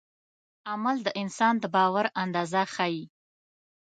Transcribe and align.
عمل 0.71 0.97
د 1.03 1.07
انسان 1.21 1.53
د 1.59 1.65
باور 1.75 2.05
اندازه 2.23 2.61
ښيي. 2.73 3.03